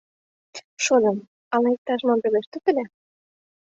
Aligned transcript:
—Шольым, 0.83 1.17
ала 1.53 1.69
иктаж-мом 1.75 2.19
пелештет 2.23 2.65
ыле? 2.71 2.85